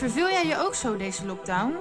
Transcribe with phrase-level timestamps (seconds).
[0.00, 1.76] Verveel jij je ook zo deze lockdown?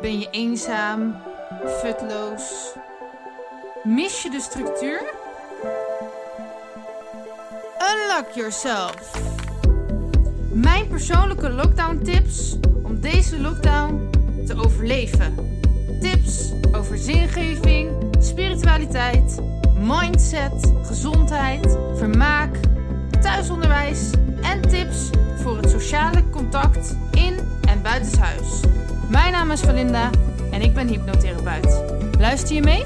[0.00, 1.22] Ben je eenzaam,
[1.80, 2.72] futloos?
[3.82, 5.02] Mis je de structuur?
[7.92, 9.20] Unlock yourself!
[10.52, 14.10] Mijn persoonlijke lockdown tips om deze lockdown
[14.46, 15.34] te overleven.
[16.00, 19.40] Tips over zingeving, spiritualiteit,
[19.80, 22.56] mindset, gezondheid, vermaak,
[23.20, 24.10] thuisonderwijs
[25.92, 27.38] sociale contact in
[27.68, 28.60] en buitenshuis.
[29.10, 30.10] Mijn naam is Valinda
[30.50, 31.82] en ik ben hypnotherapeut.
[32.18, 32.84] Luister je mee?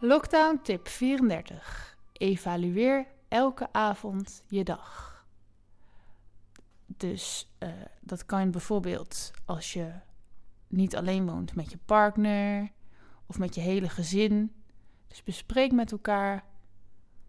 [0.00, 1.96] Lockdown tip 34.
[2.12, 5.24] Evalueer elke avond je dag.
[6.86, 7.68] Dus uh,
[8.00, 9.92] dat kan bijvoorbeeld als je
[10.66, 12.70] niet alleen woont met je partner
[13.26, 14.52] of met je hele gezin.
[15.06, 16.47] Dus bespreek met elkaar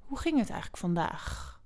[0.10, 1.60] hoe ging het eigenlijk vandaag?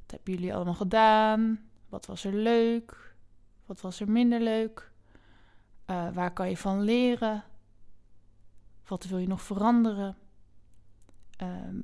[0.00, 1.60] Wat hebben jullie allemaal gedaan?
[1.88, 3.14] Wat was er leuk?
[3.66, 4.92] Wat was er minder leuk?
[5.86, 7.44] Uh, waar kan je van leren?
[8.86, 10.16] Wat wil je nog veranderen?
[11.42, 11.82] Um,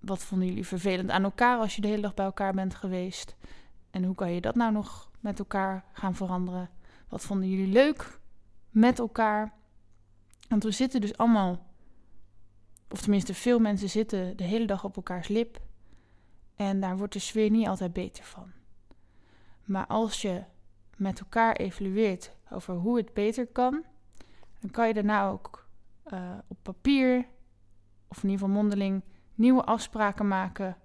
[0.00, 3.36] wat vonden jullie vervelend aan elkaar als je de hele dag bij elkaar bent geweest?
[3.90, 6.70] En hoe kan je dat nou nog met elkaar gaan veranderen?
[7.08, 8.18] Wat vonden jullie leuk
[8.70, 9.52] met elkaar?
[10.48, 11.66] Want we zitten dus allemaal,
[12.88, 15.58] of tenminste veel mensen zitten de hele dag op elkaars lip.
[16.56, 18.52] En daar wordt de sfeer niet altijd beter van.
[19.64, 20.42] Maar als je
[20.96, 23.84] met elkaar evalueert over hoe het beter kan,
[24.60, 25.66] dan kan je daarna ook
[26.06, 27.26] uh, op papier,
[28.08, 29.02] of in ieder geval mondeling,
[29.34, 30.76] nieuwe afspraken maken.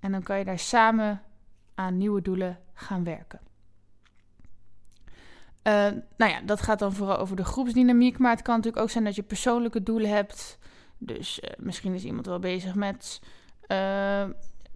[0.00, 1.22] En dan kan je daar samen
[1.74, 3.40] aan nieuwe doelen gaan werken.
[5.66, 5.72] Uh,
[6.16, 8.18] nou ja, dat gaat dan vooral over de groepsdynamiek.
[8.18, 10.58] Maar het kan natuurlijk ook zijn dat je persoonlijke doelen hebt.
[10.98, 13.20] Dus uh, misschien is iemand wel bezig met
[13.62, 13.76] uh,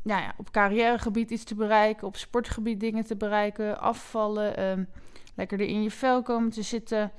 [0.03, 4.89] nou ja, op carrièregebied iets te bereiken, op sportgebied dingen te bereiken, afvallen, um,
[5.34, 7.12] lekker er in je vel komen te zitten.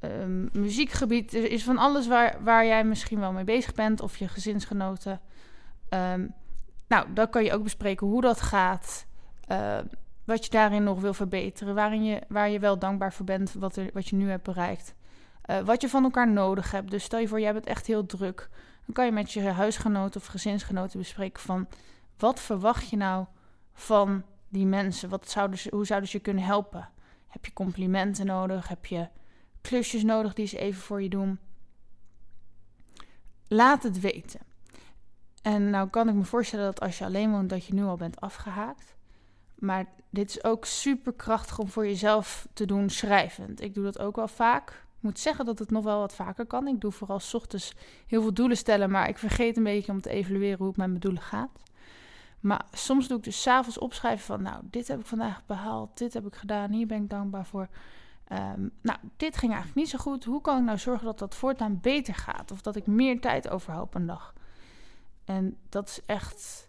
[0.00, 4.16] Um, muziekgebied er is van alles waar, waar jij misschien wel mee bezig bent, of
[4.16, 5.20] je gezinsgenoten.
[6.88, 9.06] Nou, dan kan je ook bespreken hoe dat gaat.
[10.24, 11.74] Wat je daarin nog wil verbeteren.
[11.74, 14.94] Waarin je, waar je wel dankbaar voor bent wat, wat je nu hebt bereikt.
[15.46, 16.90] Uh, wat je van elkaar nodig hebt.
[16.90, 18.48] Dus stel je voor, jij bent echt heel druk.
[18.84, 21.68] Dan kan je met je huisgenoten of gezinsgenoten bespreken van...
[22.18, 23.26] wat verwacht je nou
[23.72, 25.08] van die mensen?
[25.08, 26.88] Wat zouden hoe zouden ze je kunnen helpen?
[27.28, 28.68] Heb je complimenten nodig?
[28.68, 29.08] Heb je
[29.60, 31.38] klusjes nodig die ze even voor je doen?
[33.48, 34.40] Laat het weten.
[35.42, 37.96] En nou kan ik me voorstellen dat als je alleen woont, dat je nu al
[37.96, 38.96] bent afgehaakt.
[39.54, 43.60] Maar dit is ook super krachtig om voor jezelf te doen schrijvend.
[43.60, 44.85] Ik doe dat ook wel vaak.
[45.06, 46.68] Moet zeggen dat het nog wel wat vaker kan.
[46.68, 47.74] Ik doe vooral s ochtends
[48.06, 50.86] heel veel doelen stellen, maar ik vergeet een beetje om te evalueren hoe het met
[50.88, 51.62] mijn doelen gaat.
[52.40, 56.14] Maar soms doe ik dus s'avonds opschrijven van, nou, dit heb ik vandaag behaald, dit
[56.14, 57.68] heb ik gedaan, hier ben ik dankbaar voor.
[58.32, 60.24] Um, nou, dit ging eigenlijk niet zo goed.
[60.24, 62.50] Hoe kan ik nou zorgen dat dat voortaan beter gaat?
[62.50, 64.34] Of dat ik meer tijd overhoud op een dag?
[65.24, 66.68] En dat is echt,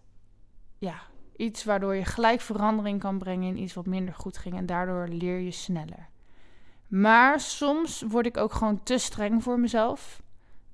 [0.78, 0.96] ja,
[1.36, 4.56] iets waardoor je gelijk verandering kan brengen in iets wat minder goed ging.
[4.58, 6.08] En daardoor leer je sneller.
[6.88, 10.22] Maar soms word ik ook gewoon te streng voor mezelf.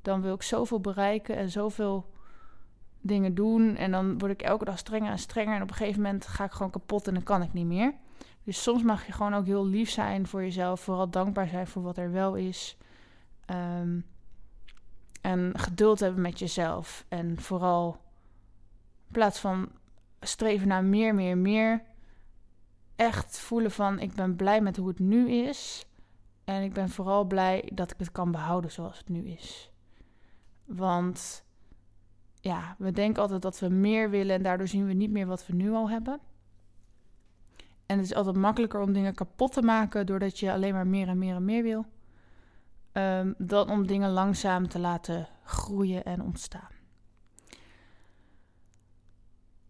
[0.02, 2.12] Dan wil ik zoveel bereiken en zoveel
[3.02, 3.76] dingen doen.
[3.76, 5.56] En dan word ik elke dag strenger en strenger.
[5.56, 7.94] En op een gegeven moment ga ik gewoon kapot en dan kan ik niet meer.
[8.44, 10.82] Dus soms mag je gewoon ook heel lief zijn voor jezelf.
[10.82, 12.78] Vooral dankbaar zijn voor wat er wel is.
[13.46, 14.06] Um,
[15.22, 17.06] en geduld hebben met jezelf.
[17.08, 18.02] En vooral
[19.08, 19.70] in plaats van
[20.20, 21.84] streven naar meer, meer, meer.
[22.96, 25.86] Echt voelen van ik ben blij met hoe het nu is.
[26.44, 29.72] En ik ben vooral blij dat ik het kan behouden zoals het nu is.
[30.66, 31.46] Want
[32.40, 35.46] ja, we denken altijd dat we meer willen en daardoor zien we niet meer wat
[35.48, 36.20] we nu al hebben.
[37.86, 41.08] En het is altijd makkelijker om dingen kapot te maken doordat je alleen maar meer
[41.08, 41.86] en meer en meer wil.
[42.94, 46.72] Um, dan om dingen langzaam te laten groeien en ontstaan.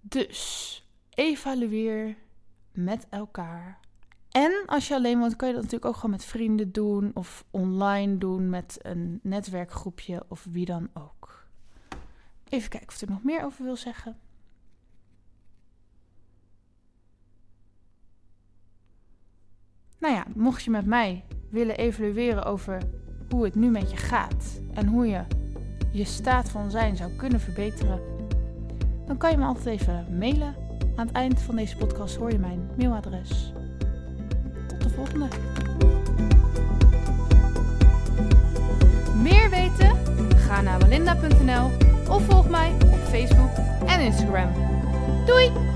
[0.01, 2.17] Dus evalueer
[2.71, 3.79] met elkaar.
[4.33, 7.45] En als je alleen woont, kan je dat natuurlijk ook gewoon met vrienden doen of
[7.51, 11.45] online doen met een netwerkgroepje of wie dan ook.
[12.49, 14.17] Even kijken of ik er nog meer over wil zeggen.
[19.99, 22.81] Nou ja, mocht je met mij willen evalueren over
[23.29, 25.23] hoe het nu met je gaat en hoe je
[25.91, 28.01] je staat van zijn zou kunnen verbeteren,
[29.05, 30.55] dan kan je me altijd even mailen.
[30.95, 33.53] Aan het eind van deze podcast hoor je mijn mailadres.
[34.95, 35.27] Volgende.
[39.21, 39.97] Meer weten?
[40.37, 41.71] Ga naar walinda.nl
[42.09, 43.51] of volg mij op Facebook
[43.85, 44.51] en Instagram.
[45.25, 45.72] Doei!